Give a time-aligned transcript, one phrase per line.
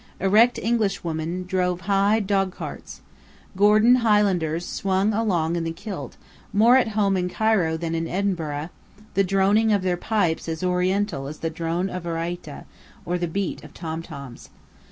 [0.19, 3.01] Erect English women drove high dog carts.
[3.55, 6.17] Gordon Highlanders swung along in the kilt,
[6.51, 8.71] more at home in Cairo then in Edinburgh,
[9.13, 12.65] the droning of their pipes as Oriental as the drone of a räita,
[13.05, 14.49] or the beat of tom toms.